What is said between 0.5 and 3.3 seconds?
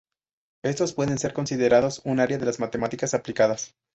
Éstos pueden ser considerados un área de las matemáticas